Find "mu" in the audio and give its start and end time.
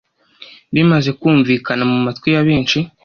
1.91-1.97